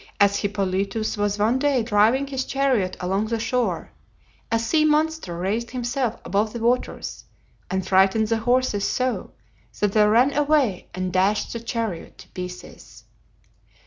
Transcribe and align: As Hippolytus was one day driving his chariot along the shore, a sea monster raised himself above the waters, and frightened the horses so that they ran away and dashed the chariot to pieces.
As 0.19 0.37
Hippolytus 0.37 1.15
was 1.15 1.37
one 1.37 1.59
day 1.59 1.83
driving 1.83 2.25
his 2.25 2.43
chariot 2.45 2.97
along 2.99 3.27
the 3.27 3.37
shore, 3.39 3.91
a 4.51 4.57
sea 4.57 4.83
monster 4.83 5.37
raised 5.37 5.69
himself 5.69 6.19
above 6.25 6.53
the 6.53 6.59
waters, 6.59 7.23
and 7.69 7.87
frightened 7.87 8.29
the 8.29 8.39
horses 8.39 8.83
so 8.87 9.31
that 9.79 9.91
they 9.93 10.07
ran 10.07 10.35
away 10.35 10.89
and 10.95 11.13
dashed 11.13 11.53
the 11.53 11.59
chariot 11.59 12.17
to 12.17 12.29
pieces. 12.29 13.03